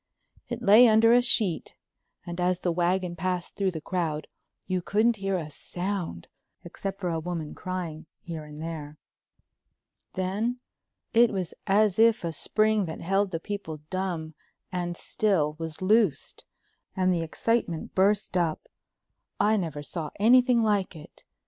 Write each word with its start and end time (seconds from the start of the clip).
It 0.49 0.63
lay 0.63 0.87
under 0.87 1.13
a 1.13 1.21
sheet 1.21 1.75
and 2.25 2.41
as 2.41 2.61
the 2.61 2.71
wagon 2.71 3.15
passed 3.15 3.55
through 3.55 3.69
the 3.69 3.79
crowd 3.81 4.25
you 4.65 4.81
couldn't 4.81 5.17
hear 5.17 5.37
a 5.37 5.51
sound, 5.51 6.27
except 6.63 6.99
for 6.99 7.11
a 7.11 7.19
woman 7.19 7.53
crying 7.53 8.07
here 8.19 8.43
and 8.43 8.57
there. 8.59 8.97
Then 10.13 10.59
it 11.13 11.29
was 11.29 11.53
as 11.67 11.99
if 11.99 12.23
a 12.23 12.33
spring 12.33 12.85
that 12.85 13.01
held 13.01 13.29
the 13.29 13.39
people 13.39 13.77
dumb 13.91 14.33
and 14.71 14.97
still 14.97 15.53
was 15.59 15.83
loosed 15.83 16.45
and 16.95 17.13
the 17.13 17.21
excitement 17.21 17.93
burst 17.93 18.35
up. 18.35 18.67
I 19.39 19.55
never 19.55 19.83
saw 19.83 20.09
anything 20.19 20.63
like 20.63 20.95
it. 20.95 21.23